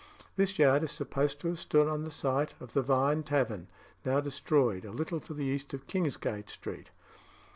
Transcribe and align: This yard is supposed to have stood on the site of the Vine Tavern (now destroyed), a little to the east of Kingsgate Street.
This 0.35 0.57
yard 0.57 0.81
is 0.81 0.89
supposed 0.89 1.39
to 1.41 1.47
have 1.49 1.59
stood 1.59 1.87
on 1.87 2.03
the 2.05 2.09
site 2.09 2.55
of 2.59 2.73
the 2.73 2.81
Vine 2.81 3.21
Tavern 3.21 3.67
(now 4.03 4.19
destroyed), 4.19 4.83
a 4.83 4.89
little 4.89 5.19
to 5.19 5.31
the 5.35 5.45
east 5.45 5.75
of 5.75 5.85
Kingsgate 5.85 6.49
Street. 6.49 6.89